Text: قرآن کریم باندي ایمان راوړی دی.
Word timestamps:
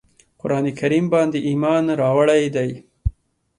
قرآن 0.41 0.65
کریم 0.79 1.05
باندي 1.11 1.39
ایمان 1.47 1.83
راوړی 2.01 2.43
دی. 2.55 2.69